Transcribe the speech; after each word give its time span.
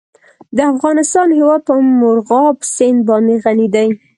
د 0.57 0.59
افغانستان 0.73 1.27
هیواد 1.37 1.61
په 1.69 1.73
مورغاب 1.99 2.55
سیند 2.75 2.99
باندې 3.09 3.35
غني 3.43 3.67
دی. 3.75 3.89